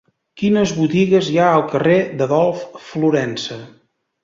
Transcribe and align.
Quines 0.41 0.71
botigues 0.77 1.29
hi 1.31 1.37
ha 1.41 1.51
al 1.59 1.65
carrer 1.75 1.99
d'Adolf 2.23 2.65
Florensa? 2.89 3.63